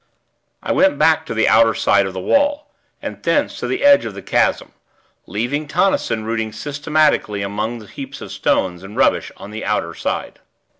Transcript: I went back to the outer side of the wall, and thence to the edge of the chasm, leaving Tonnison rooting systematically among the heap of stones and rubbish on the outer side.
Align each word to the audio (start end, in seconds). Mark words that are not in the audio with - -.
I 0.63 0.71
went 0.71 0.97
back 0.97 1.27
to 1.27 1.35
the 1.35 1.47
outer 1.47 1.75
side 1.75 2.07
of 2.07 2.13
the 2.13 2.19
wall, 2.19 2.71
and 3.03 3.21
thence 3.21 3.59
to 3.59 3.67
the 3.67 3.83
edge 3.83 4.03
of 4.03 4.15
the 4.15 4.23
chasm, 4.23 4.71
leaving 5.27 5.67
Tonnison 5.67 6.23
rooting 6.25 6.51
systematically 6.51 7.43
among 7.43 7.77
the 7.77 7.85
heap 7.85 8.19
of 8.19 8.31
stones 8.31 8.81
and 8.81 8.97
rubbish 8.97 9.31
on 9.37 9.51
the 9.51 9.63
outer 9.63 9.93
side. 9.93 10.39